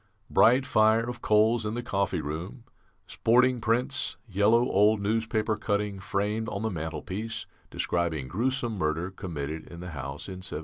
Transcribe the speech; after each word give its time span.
"Bright 0.31 0.65
fire 0.65 1.07
of 1.07 1.21
coals 1.21 1.63
in 1.63 1.75
the 1.75 1.83
coffee 1.83 2.21
room, 2.21 2.63
sporting 3.05 3.61
prints, 3.61 4.17
yellow 4.27 4.63
old 4.67 4.99
newspaper 4.99 5.55
cutting 5.55 5.99
framed 5.99 6.49
on 6.49 6.63
the 6.63 6.71
mantelpiece 6.71 7.45
describing 7.69 8.27
gruesome 8.27 8.79
murder 8.79 9.11
committed 9.11 9.67
in 9.67 9.79
the 9.79 9.91
house 9.91 10.27
in 10.27 10.37
1760. 10.41 10.57